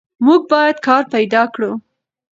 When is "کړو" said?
1.53-1.71